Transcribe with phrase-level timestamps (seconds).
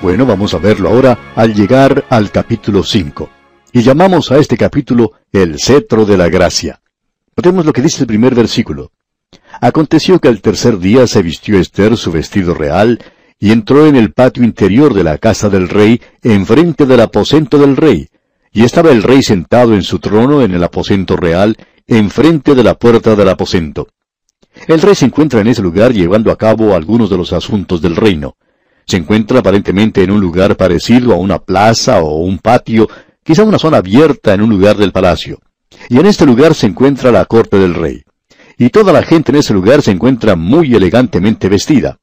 [0.00, 3.28] Bueno, vamos a verlo ahora al llegar al capítulo 5.
[3.72, 6.80] Y llamamos a este capítulo el cetro de la gracia.
[7.36, 8.92] Notemos lo que dice el primer versículo.
[9.60, 13.00] Aconteció que al tercer día se vistió Esther su vestido real,
[13.40, 17.76] y entró en el patio interior de la casa del rey, enfrente del aposento del
[17.76, 18.08] rey.
[18.52, 21.56] Y estaba el rey sentado en su trono en el aposento real,
[21.88, 23.88] enfrente de la puerta del aposento.
[24.68, 27.96] El rey se encuentra en ese lugar llevando a cabo algunos de los asuntos del
[27.96, 28.36] reino.
[28.88, 32.88] Se encuentra aparentemente en un lugar parecido a una plaza o un patio,
[33.22, 35.40] quizá una zona abierta en un lugar del palacio.
[35.90, 38.02] Y en este lugar se encuentra la corte del rey.
[38.56, 41.98] Y toda la gente en ese lugar se encuentra muy elegantemente vestida.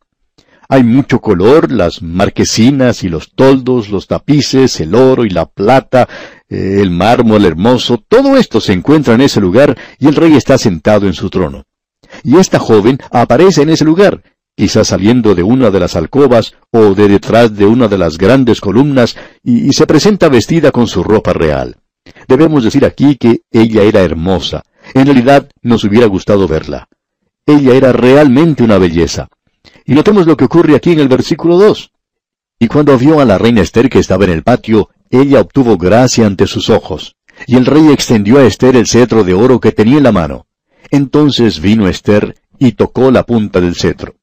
[0.69, 6.07] Hay mucho color, las marquesinas y los toldos, los tapices, el oro y la plata,
[6.47, 10.59] eh, el mármol hermoso, todo esto se encuentra en ese lugar y el rey está
[10.59, 11.63] sentado en su trono.
[12.23, 14.21] Y esta joven aparece en ese lugar,
[14.55, 18.61] quizás saliendo de una de las alcobas o de detrás de una de las grandes
[18.61, 21.77] columnas, y, se presenta vestida con su ropa real.
[22.27, 24.63] Debemos decir aquí que ella era hermosa.
[24.93, 26.87] En realidad nos hubiera gustado verla.
[27.45, 29.27] Ella era realmente una belleza.
[29.85, 31.91] Y notemos lo que ocurre aquí en el versículo 2.
[32.59, 36.25] Y cuando vio a la reina Esther que estaba en el patio, ella obtuvo gracia
[36.25, 37.15] ante sus ojos.
[37.47, 40.47] Y el rey extendió a Esther el cetro de oro que tenía en la mano.
[40.89, 44.15] Entonces vino Esther y tocó la punta del cetro.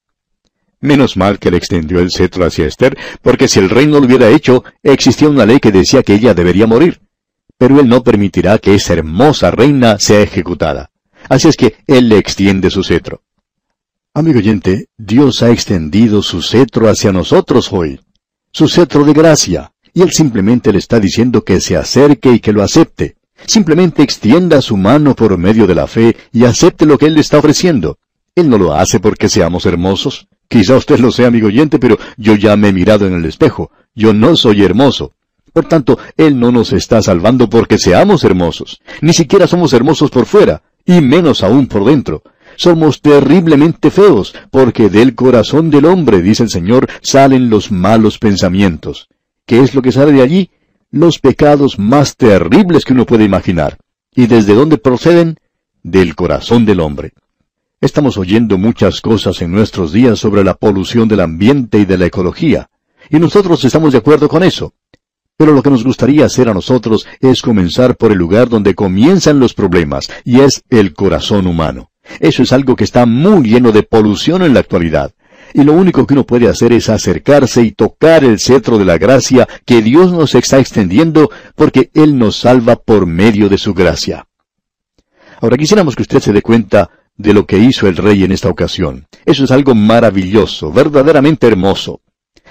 [0.83, 4.07] Menos mal que le extendió el cetro hacia Esther, porque si el rey no lo
[4.07, 7.01] hubiera hecho, existía una ley que decía que ella debería morir.
[7.57, 10.91] Pero él no permitirá que esa hermosa reina sea ejecutada.
[11.29, 13.23] Así es que él le extiende su cetro.
[14.13, 18.01] Amigo oyente, Dios ha extendido su cetro hacia nosotros hoy.
[18.51, 19.73] Su cetro de gracia.
[19.95, 23.19] Y él simplemente le está diciendo que se acerque y que lo acepte.
[23.47, 27.21] Simplemente extienda su mano por medio de la fe y acepte lo que él le
[27.21, 27.99] está ofreciendo.
[28.35, 30.27] Él no lo hace porque seamos hermosos.
[30.53, 33.71] Quizá usted lo sea, amigo oyente, pero yo ya me he mirado en el espejo.
[33.95, 35.15] Yo no soy hermoso.
[35.51, 38.83] Por tanto, Él no nos está salvando porque seamos hermosos.
[39.01, 42.23] Ni siquiera somos hermosos por fuera, y menos aún por dentro.
[42.57, 49.09] Somos terriblemente feos, porque del corazón del hombre, dice el Señor, salen los malos pensamientos.
[49.47, 50.51] ¿Qué es lo que sale de allí?
[50.91, 53.79] Los pecados más terribles que uno puede imaginar.
[54.15, 55.39] ¿Y desde dónde proceden?
[55.83, 57.15] Del corazón del hombre.
[57.83, 62.07] Estamos oyendo muchas cosas en nuestros días sobre la polución del ambiente y de la
[62.07, 62.71] ecología,
[63.11, 64.73] y nosotros estamos de acuerdo con eso.
[65.37, 69.41] Pero lo que nos gustaría hacer a nosotros es comenzar por el lugar donde comienzan
[69.41, 71.91] los problemas, y es el corazón humano.
[72.21, 75.13] Eso es algo que está muy lleno de polución en la actualidad.
[75.53, 78.97] Y lo único que uno puede hacer es acercarse y tocar el cetro de la
[78.97, 84.29] gracia que Dios nos está extendiendo porque Él nos salva por medio de su gracia.
[85.41, 88.49] Ahora quisiéramos que usted se dé cuenta de lo que hizo el rey en esta
[88.49, 89.07] ocasión.
[89.25, 92.01] Eso es algo maravilloso, verdaderamente hermoso.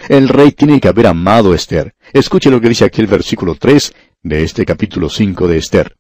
[0.10, 1.94] El rey tiene que haber amado a Esther.
[2.14, 5.98] Escuche lo que dice aquí el versículo 3 de este capítulo 5 de Esther.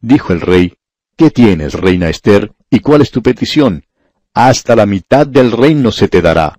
[0.00, 0.74] Dijo el rey,
[1.16, 3.84] ¿Qué tienes, reina Esther, y cuál es tu petición?
[4.32, 6.58] Hasta la mitad del reino se te dará.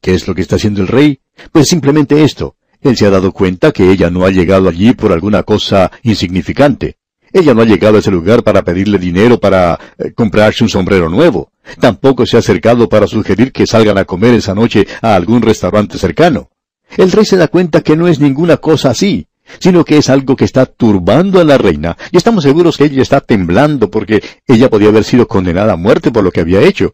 [0.00, 1.20] ¿Qué es lo que está haciendo el rey?
[1.52, 2.56] Pues simplemente esto.
[2.80, 6.96] Él se ha dado cuenta que ella no ha llegado allí por alguna cosa insignificante.
[7.32, 11.08] Ella no ha llegado a ese lugar para pedirle dinero para eh, comprarse un sombrero
[11.08, 11.50] nuevo.
[11.80, 15.98] Tampoco se ha acercado para sugerir que salgan a comer esa noche a algún restaurante
[15.98, 16.50] cercano.
[16.96, 19.28] El rey se da cuenta que no es ninguna cosa así,
[19.58, 23.02] sino que es algo que está turbando a la reina, y estamos seguros que ella
[23.02, 26.92] está temblando porque ella podía haber sido condenada a muerte por lo que había hecho.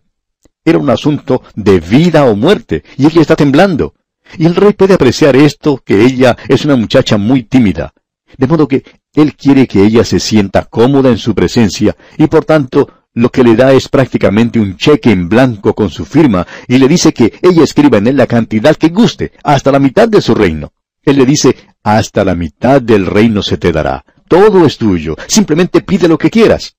[0.64, 3.94] Era un asunto de vida o muerte, y ella está temblando.
[4.36, 7.94] Y el rey puede apreciar esto, que ella es una muchacha muy tímida.
[8.36, 8.84] De modo que
[9.22, 13.42] él quiere que ella se sienta cómoda en su presencia y por tanto lo que
[13.42, 17.32] le da es prácticamente un cheque en blanco con su firma y le dice que
[17.42, 20.72] ella escriba en él la cantidad que guste, hasta la mitad de su reino.
[21.02, 24.04] Él le dice, hasta la mitad del reino se te dará.
[24.28, 25.16] Todo es tuyo.
[25.26, 26.76] Simplemente pide lo que quieras.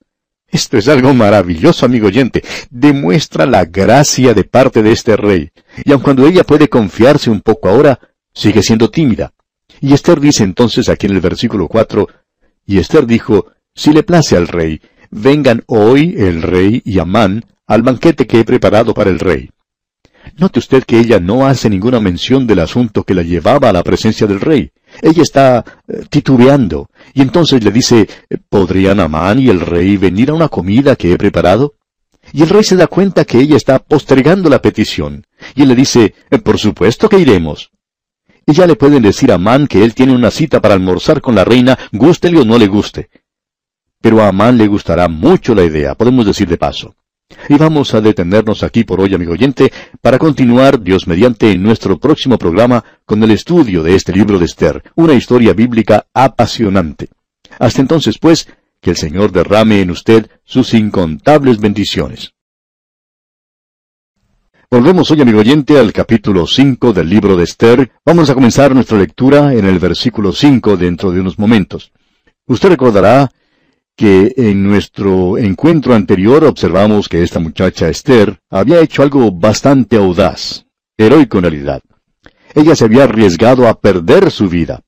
[0.47, 2.43] Esto es algo maravilloso, amigo oyente.
[2.69, 5.51] Demuestra la gracia de parte de este rey.
[5.83, 7.99] Y aun cuando ella puede confiarse un poco ahora,
[8.33, 9.33] sigue siendo tímida.
[9.81, 12.07] Y Esther dice entonces aquí en el versículo 4,
[12.69, 14.79] y Esther dijo, Si le place al rey,
[15.09, 19.49] vengan hoy el rey y Amán al banquete que he preparado para el rey.
[20.37, 23.81] Note usted que ella no hace ninguna mención del asunto que la llevaba a la
[23.81, 24.69] presencia del rey.
[25.01, 28.07] Ella está eh, titubeando, y entonces le dice,
[28.49, 31.73] ¿podrían Amán y el rey venir a una comida que he preparado?
[32.33, 35.25] Y el rey se da cuenta que ella está postergando la petición,
[35.55, 36.13] y él le dice,
[36.43, 37.71] por supuesto que iremos.
[38.45, 41.35] Y ya le pueden decir a Amán que él tiene una cita para almorzar con
[41.35, 43.09] la reina, gústele o no le guste.
[44.01, 46.95] Pero a Amán le gustará mucho la idea, podemos decir de paso.
[47.47, 49.71] Y vamos a detenernos aquí por hoy, amigo oyente,
[50.01, 54.45] para continuar, Dios mediante, en nuestro próximo programa con el estudio de este libro de
[54.45, 57.09] Esther, una historia bíblica apasionante.
[57.59, 58.47] Hasta entonces, pues,
[58.81, 62.33] que el Señor derrame en usted sus incontables bendiciones.
[64.71, 67.91] Volvemos hoy, amigo oyente, al capítulo 5 del libro de Esther.
[68.05, 71.91] Vamos a comenzar nuestra lectura en el versículo 5 dentro de unos momentos.
[72.45, 73.31] Usted recordará
[73.95, 80.67] que en nuestro encuentro anterior observamos que esta muchacha Esther había hecho algo bastante audaz,
[80.95, 81.81] heroico en realidad.
[82.53, 84.81] Ella se había arriesgado a perder su vida.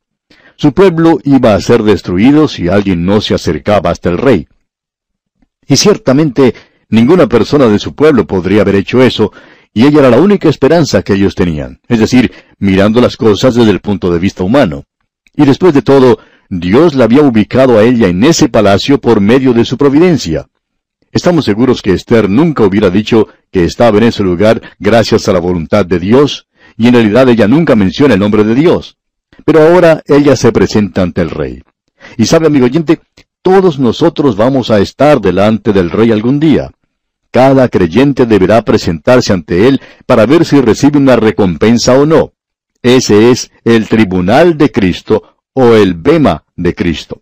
[0.58, 4.48] Su pueblo iba a ser destruido si alguien no se acercaba hasta el rey.
[5.68, 6.54] Y ciertamente
[6.90, 9.32] ninguna persona de su pueblo podría haber hecho eso,
[9.74, 13.72] y ella era la única esperanza que ellos tenían, es decir, mirando las cosas desde
[13.72, 14.84] el punto de vista humano.
[15.36, 16.20] Y después de todo,
[16.50, 20.48] Dios la había ubicado a ella en ese palacio por medio de su providencia.
[21.12, 25.40] Estamos seguros que Esther nunca hubiera dicho que estaba en ese lugar gracias a la
[25.40, 26.48] voluntad de Dios,
[26.78, 28.98] y en realidad ella nunca menciona el nombre de Dios.
[29.46, 31.62] Pero ahora ella se presenta ante el rey.
[32.18, 33.00] Y sabe, amigo oyente,
[33.42, 36.72] todos nosotros vamos a estar delante del rey algún día.
[37.32, 42.34] Cada creyente deberá presentarse ante él para ver si recibe una recompensa o no.
[42.82, 47.22] Ese es el tribunal de Cristo o el bema de Cristo.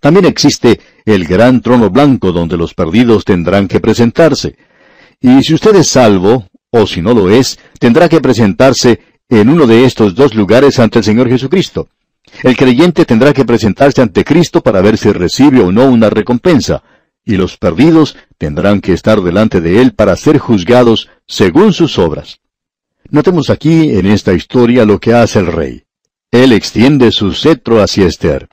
[0.00, 4.56] También existe el gran trono blanco donde los perdidos tendrán que presentarse.
[5.20, 9.66] Y si usted es salvo, o si no lo es, tendrá que presentarse en uno
[9.66, 11.88] de estos dos lugares ante el Señor Jesucristo.
[12.42, 16.82] El creyente tendrá que presentarse ante Cristo para ver si recibe o no una recompensa,
[17.24, 22.40] y los perdidos tendrán que estar delante de Él para ser juzgados según sus obras.
[23.10, 25.84] Notemos aquí en esta historia lo que hace el rey.
[26.30, 28.48] Él extiende su cetro hacia Esther.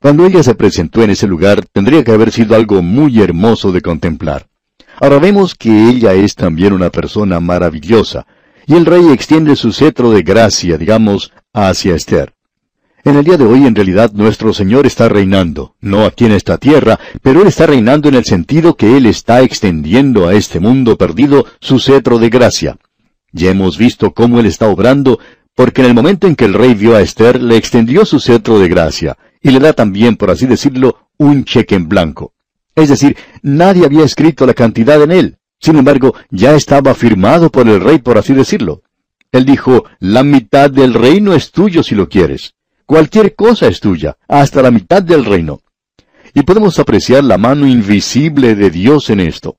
[0.00, 3.82] Cuando ella se presentó en ese lugar, tendría que haber sido algo muy hermoso de
[3.82, 4.48] contemplar.
[5.00, 8.26] Ahora vemos que ella es también una persona maravillosa,
[8.66, 12.37] y el rey extiende su cetro de gracia, digamos, hacia Esther.
[13.04, 16.58] En el día de hoy, en realidad, nuestro Señor está reinando, no aquí en esta
[16.58, 20.98] tierra, pero Él está reinando en el sentido que Él está extendiendo a este mundo
[20.98, 22.76] perdido su cetro de gracia.
[23.32, 25.20] Ya hemos visto cómo Él está obrando
[25.58, 28.60] porque en el momento en que el rey vio a Esther, le extendió su cetro
[28.60, 32.32] de gracia, y le da también, por así decirlo, un cheque en blanco.
[32.76, 35.38] Es decir, nadie había escrito la cantidad en él.
[35.58, 38.82] Sin embargo, ya estaba firmado por el rey, por así decirlo.
[39.32, 42.54] Él dijo, la mitad del reino es tuyo si lo quieres.
[42.88, 45.60] Cualquier cosa es tuya, hasta la mitad del reino.
[46.32, 49.58] Y podemos apreciar la mano invisible de Dios en esto.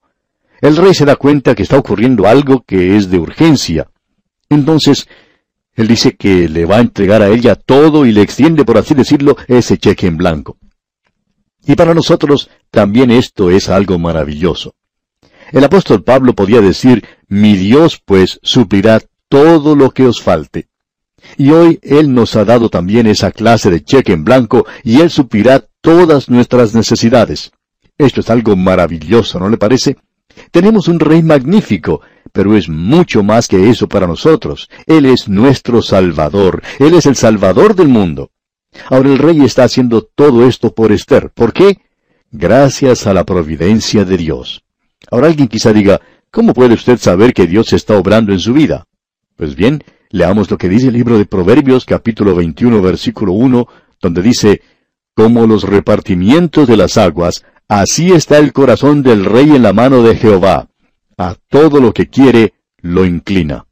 [0.62, 3.92] El rey se da cuenta que está ocurriendo algo que es de urgencia.
[4.50, 5.08] Entonces,
[5.76, 8.96] él dice que le va a entregar a ella todo y le extiende, por así
[8.96, 10.58] decirlo, ese cheque en blanco.
[11.68, 14.74] Y para nosotros también esto es algo maravilloso.
[15.52, 20.69] El apóstol Pablo podía decir, mi Dios pues suplirá todo lo que os falte.
[21.38, 25.10] Y hoy Él nos ha dado también esa clase de cheque en blanco y Él
[25.10, 27.52] suplirá todas nuestras necesidades.
[27.98, 29.98] Esto es algo maravilloso, ¿no le parece?
[30.52, 32.02] Tenemos un rey magnífico,
[32.32, 34.70] pero es mucho más que eso para nosotros.
[34.86, 36.62] Él es nuestro Salvador.
[36.80, 38.32] Él es el Salvador del mundo.
[38.90, 41.32] Ahora el rey está haciendo todo esto por Esther.
[41.32, 41.80] ¿Por qué?
[42.32, 44.64] Gracias a la providencia de Dios.
[45.10, 46.00] Ahora alguien quizá diga,
[46.32, 48.86] ¿cómo puede usted saber que Dios está obrando en su vida?
[49.36, 53.68] Pues bien, leamos lo que dice el libro de Proverbios capítulo 21 versículo 1,
[54.02, 54.62] donde dice,
[55.14, 60.02] como los repartimientos de las aguas, así está el corazón del rey en la mano
[60.02, 60.70] de Jehová
[61.18, 63.66] a todo lo que quiere, lo inclina.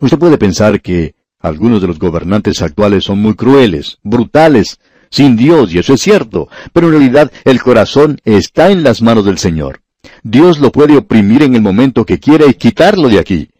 [0.00, 4.78] Usted puede pensar que algunos de los gobernantes actuales son muy crueles, brutales,
[5.10, 9.24] sin Dios, y eso es cierto, pero en realidad el corazón está en las manos
[9.24, 9.82] del Señor.
[10.22, 13.50] Dios lo puede oprimir en el momento que quiera y quitarlo de aquí.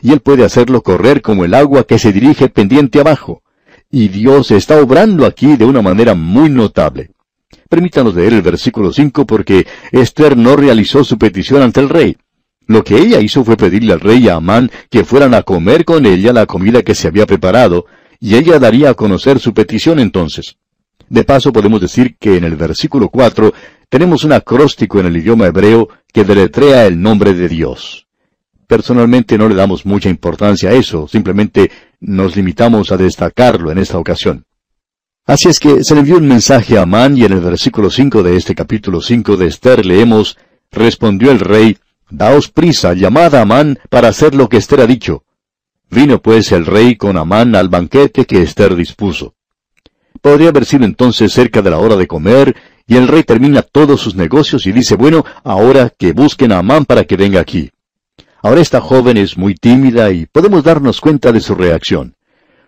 [0.00, 3.42] Y Él puede hacerlo correr como el agua que se dirige pendiente abajo.
[3.90, 7.10] Y Dios está obrando aquí de una manera muy notable.
[7.68, 12.16] Permítanos leer el versículo 5 porque Esther no realizó su petición ante el rey.
[12.66, 15.84] Lo que ella hizo fue pedirle al rey y a Amán que fueran a comer
[15.84, 17.86] con ella la comida que se había preparado,
[18.20, 20.56] y ella daría a conocer su petición entonces.
[21.08, 23.52] De paso podemos decir que en el versículo 4
[23.88, 28.06] tenemos un acróstico en el idioma hebreo que deletrea el nombre de Dios.
[28.72, 33.98] Personalmente no le damos mucha importancia a eso, simplemente nos limitamos a destacarlo en esta
[33.98, 34.46] ocasión.
[35.26, 38.22] Así es que se le envió un mensaje a Amán y en el versículo 5
[38.22, 40.38] de este capítulo 5 de Esther leemos,
[40.70, 41.76] respondió el rey,
[42.08, 45.24] Daos prisa, llamad a Amán para hacer lo que Esther ha dicho.
[45.90, 49.34] Vino pues el rey con Amán al banquete que Esther dispuso.
[50.22, 54.00] Podría haber sido entonces cerca de la hora de comer, y el rey termina todos
[54.00, 57.70] sus negocios y dice, bueno, ahora que busquen a Amán para que venga aquí.
[58.42, 62.16] Ahora esta joven es muy tímida y podemos darnos cuenta de su reacción.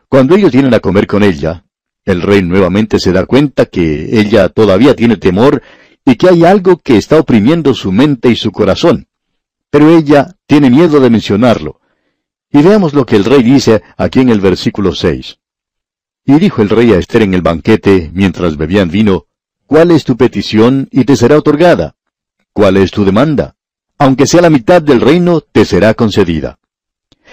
[0.09, 1.64] Cuando ellos vienen a comer con ella,
[2.04, 5.62] el rey nuevamente se da cuenta que ella todavía tiene temor
[6.04, 9.09] y que hay algo que está oprimiendo su mente y su corazón.
[9.71, 11.81] Pero ella tiene miedo de mencionarlo.
[12.50, 15.38] Y veamos lo que el rey dice aquí en el versículo 6.
[16.25, 19.26] Y dijo el rey a Esther en el banquete, mientras bebían vino,
[19.66, 21.97] ¿Cuál es tu petición y te será otorgada?
[22.52, 23.57] ¿Cuál es tu demanda?
[23.98, 26.58] Aunque sea la mitad del reino, te será concedida.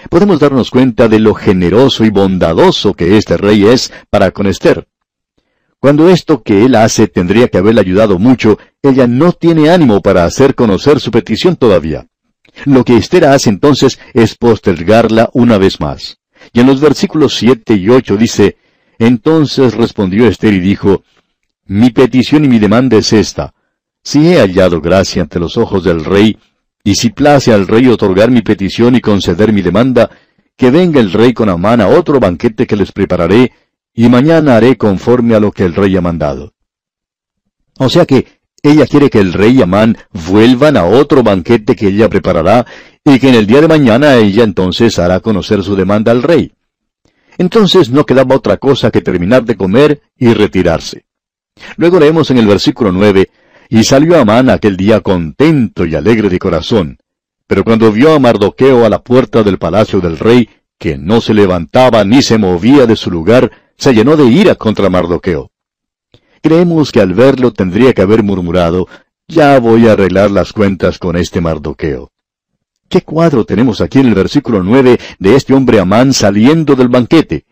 [0.08, 4.86] Podemos darnos cuenta de lo generoso y bondadoso que este rey es para con Esther.
[5.78, 10.24] Cuando esto que él hace tendría que haberle ayudado mucho, ella no tiene ánimo para
[10.24, 12.06] hacer conocer su petición todavía.
[12.64, 16.18] Lo que Esther hace entonces es postergarla una vez más.
[16.52, 18.56] Y en los versículos 7 y 8 dice,
[18.98, 21.02] Entonces respondió Esther y dijo,
[21.66, 23.54] Mi petición y mi demanda es esta.
[24.04, 26.38] Si he hallado gracia ante los ojos del rey,
[26.84, 30.10] y si place al rey otorgar mi petición y conceder mi demanda,
[30.56, 33.52] que venga el rey con Amán a otro banquete que les prepararé,
[33.94, 36.54] y mañana haré conforme a lo que el rey ha mandado.
[37.78, 39.96] O sea que ella quiere que el rey y Amán
[40.28, 42.66] vuelvan a otro banquete que ella preparará,
[43.04, 46.52] y que en el día de mañana ella entonces hará conocer su demanda al rey.
[47.38, 51.06] Entonces no quedaba otra cosa que terminar de comer y retirarse.
[51.76, 53.30] Luego leemos en el versículo nueve,
[53.72, 56.98] y salió Amán aquel día contento y alegre de corazón.
[57.46, 60.46] Pero cuando vio a Mardoqueo a la puerta del palacio del rey,
[60.78, 64.90] que no se levantaba ni se movía de su lugar, se llenó de ira contra
[64.90, 65.52] Mardoqueo.
[66.42, 68.88] Creemos que al verlo tendría que haber murmurado,
[69.26, 72.12] ya voy a arreglar las cuentas con este Mardoqueo.
[72.90, 77.46] ¿Qué cuadro tenemos aquí en el versículo nueve de este hombre Amán saliendo del banquete?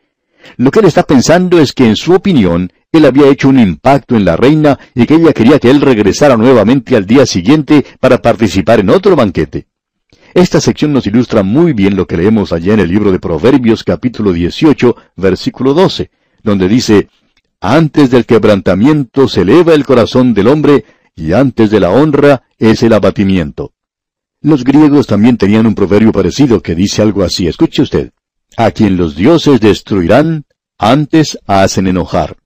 [0.59, 4.17] Lo que él está pensando es que en su opinión él había hecho un impacto
[4.17, 8.19] en la reina y que ella quería que él regresara nuevamente al día siguiente para
[8.19, 9.69] participar en otro banquete.
[10.35, 13.85] Esta sección nos ilustra muy bien lo que leemos allá en el libro de Proverbios
[13.85, 16.11] capítulo 18, versículo 12,
[16.43, 17.09] donde dice,
[17.61, 22.83] Antes del quebrantamiento se eleva el corazón del hombre, y antes de la honra es
[22.83, 23.73] el abatimiento.
[24.41, 28.13] Los griegos también tenían un proverbio parecido que dice algo así, escuche usted,
[28.57, 30.45] A quien los dioses destruirán,
[30.79, 32.37] antes hacen enojar.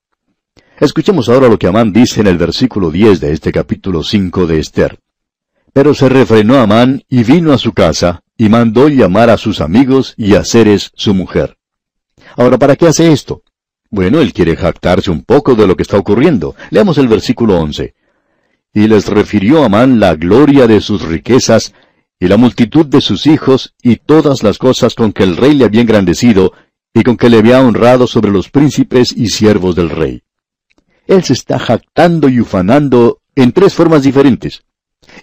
[0.79, 4.59] Escuchemos ahora lo que Amán dice en el versículo 10 de este capítulo 5 de
[4.59, 4.99] Esther.
[5.71, 10.13] Pero se refrenó Amán y vino a su casa, y mandó llamar a sus amigos
[10.17, 11.57] y a Ceres su mujer.
[12.35, 13.43] Ahora, ¿para qué hace esto?
[13.89, 16.55] Bueno, él quiere jactarse un poco de lo que está ocurriendo.
[16.71, 17.95] Leamos el versículo 11.
[18.73, 21.73] Y les refirió Amán la gloria de sus riquezas,
[22.19, 25.63] y la multitud de sus hijos, y todas las cosas con que el rey le
[25.63, 26.51] había engrandecido,
[26.93, 30.21] y con que le había honrado sobre los príncipes y siervos del rey.
[31.07, 34.63] Él se está jactando y ufanando en tres formas diferentes.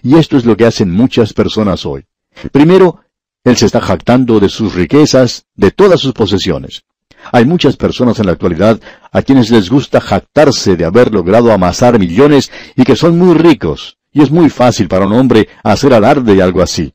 [0.01, 2.05] Y esto es lo que hacen muchas personas hoy.
[2.51, 3.01] Primero,
[3.43, 6.83] él se está jactando de sus riquezas, de todas sus posesiones.
[7.31, 8.79] Hay muchas personas en la actualidad
[9.11, 13.97] a quienes les gusta jactarse de haber logrado amasar millones y que son muy ricos,
[14.11, 16.93] y es muy fácil para un hombre hacer alarde de algo así.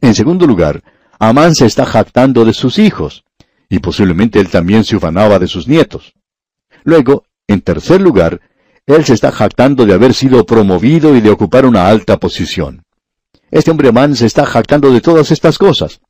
[0.00, 0.82] En segundo lugar,
[1.18, 3.24] Amán se está jactando de sus hijos,
[3.68, 6.14] y posiblemente él también se ufanaba de sus nietos.
[6.84, 8.40] Luego, en tercer lugar,
[8.86, 12.84] él se está jactando de haber sido promovido y de ocupar una alta posición.
[13.50, 16.00] Este hombre Amán se está jactando de todas estas cosas.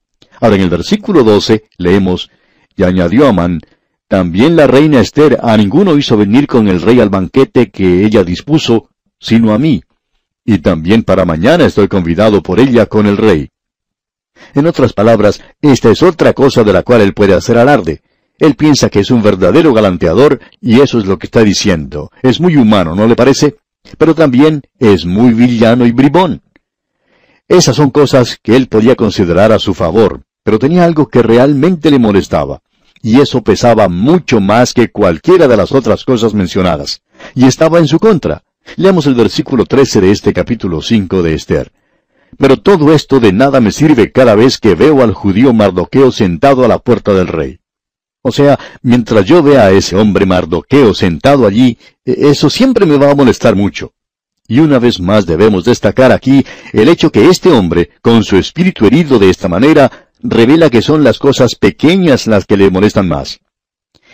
[0.41, 2.31] Ahora en el versículo 12 leemos,
[2.77, 3.61] y añadió Amán,
[4.09, 8.25] también la reina Esther a ninguno hizo venir con el rey al banquete que ella
[8.25, 8.89] dispuso,
[9.21, 9.83] sino a mí.
[10.45, 13.51] Y también para mañana estoy convidado por ella con el rey.
[14.55, 18.03] En otras palabras, esta es otra cosa de la cual él puede hacer alarde.
[18.39, 22.11] Él piensa que es un verdadero galanteador y eso es lo que está diciendo.
[22.23, 23.57] Es muy humano, ¿no le parece?
[23.97, 26.43] Pero también es muy villano y bribón.
[27.49, 31.91] Esas son cosas que él podía considerar a su favor, pero tenía algo que realmente
[31.91, 32.61] le molestaba.
[33.03, 37.03] Y eso pesaba mucho más que cualquiera de las otras cosas mencionadas.
[37.35, 38.45] Y estaba en su contra.
[38.77, 41.73] Leamos el versículo 13 de este capítulo 5 de Esther.
[42.37, 46.65] Pero todo esto de nada me sirve cada vez que veo al judío Mardoqueo sentado
[46.65, 47.61] a la puerta del rey.
[48.23, 52.99] O sea, mientras yo vea a ese hombre Mardoqueo sentado allí, e, eso siempre me
[52.99, 53.93] va a molestar mucho.
[54.47, 58.87] Y una vez más debemos destacar aquí el hecho que este hombre, con su espíritu
[58.87, 63.41] herido de esta manera, revela que son las cosas pequeñas las que le molestan más.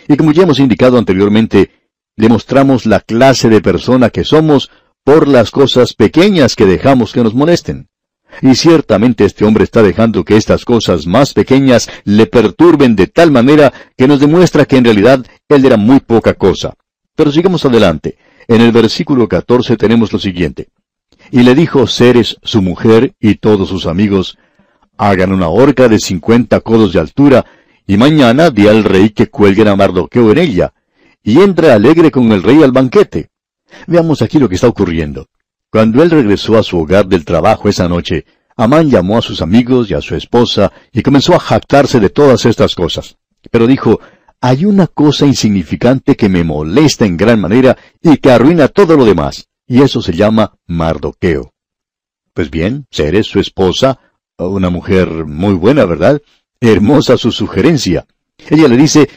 [0.07, 1.71] Y como ya hemos indicado anteriormente,
[2.15, 4.69] demostramos la clase de persona que somos
[5.03, 7.89] por las cosas pequeñas que dejamos que nos molesten.
[8.41, 13.31] Y ciertamente este hombre está dejando que estas cosas más pequeñas le perturben de tal
[13.31, 16.73] manera que nos demuestra que en realidad él era muy poca cosa.
[17.15, 18.17] Pero sigamos adelante.
[18.47, 20.67] en el versículo 14 tenemos lo siguiente.
[21.31, 24.37] Y le dijo Ceres, su mujer, y todos sus amigos,
[24.97, 27.45] hagan una horca de cincuenta codos de altura,
[27.87, 30.73] y mañana di al rey que cuelguen a Mardoqueo en ella,
[31.23, 33.29] y entre alegre con el rey al banquete.
[33.87, 35.27] Veamos aquí lo que está ocurriendo.
[35.75, 38.23] Cuando él regresó a su hogar del trabajo esa noche,
[38.55, 42.45] Amán llamó a sus amigos y a su esposa y comenzó a jactarse de todas
[42.45, 43.17] estas cosas.
[43.51, 43.99] Pero dijo,
[44.39, 49.03] hay una cosa insignificante que me molesta en gran manera y que arruina todo lo
[49.03, 51.51] demás, y eso se llama Mardoqueo.
[52.33, 53.99] Pues bien, Ceres, su esposa,
[54.37, 56.21] una mujer muy buena, ¿verdad?
[56.61, 58.05] Hermosa su sugerencia.
[58.49, 59.09] Ella le dice,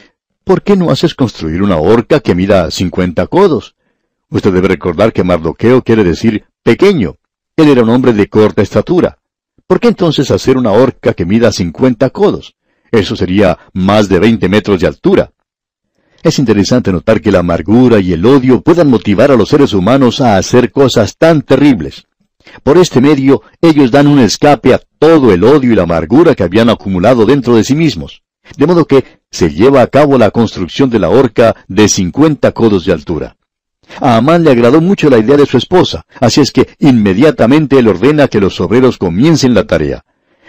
[0.43, 3.75] ¿por qué no haces construir una horca que mida cincuenta codos?
[4.31, 7.15] Usted debe recordar que Mardoqueo quiere decir pequeño.
[7.55, 9.17] Él era un hombre de corta estatura.
[9.65, 12.55] ¿Por qué entonces hacer una horca que mida cincuenta codos?
[12.91, 15.31] Eso sería más de veinte metros de altura.
[16.21, 20.21] Es interesante notar que la amargura y el odio puedan motivar a los seres humanos
[20.21, 22.05] a hacer cosas tan terribles.
[22.63, 26.43] Por este medio, ellos dan un escape a todo el odio y la amargura que
[26.43, 28.23] habían acumulado dentro de sí mismos.
[28.57, 32.85] De modo que se lleva a cabo la construcción de la horca de cincuenta codos
[32.85, 33.37] de altura.
[33.99, 37.87] A Amán le agradó mucho la idea de su esposa, así es que inmediatamente él
[37.87, 40.05] ordena que los obreros comiencen la tarea.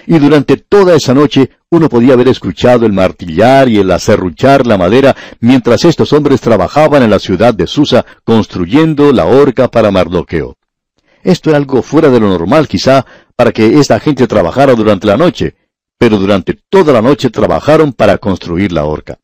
[0.06, 4.78] Y durante toda esa noche uno podía haber escuchado el martillar y el acerruchar la
[4.78, 10.56] madera mientras estos hombres trabajaban en la ciudad de Susa construyendo la horca para Mardoqueo.
[11.22, 13.04] Esto era algo fuera de lo normal quizá
[13.36, 15.54] para que esta gente trabajara durante la noche,
[15.98, 19.18] pero durante toda la noche trabajaron para construir la horca.